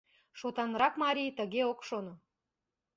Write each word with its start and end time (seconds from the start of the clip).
Шотанрак 0.39 0.93
марий 1.03 1.31
тыге 1.37 1.61
ок 1.71 1.79
шоно. 1.87 2.13